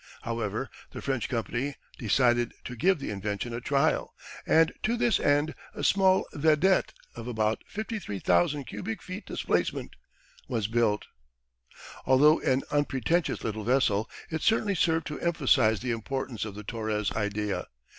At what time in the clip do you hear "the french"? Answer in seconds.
0.89-1.29